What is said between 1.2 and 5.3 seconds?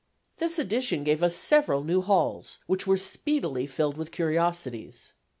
us several new halls, which were speedily filled with curiosities.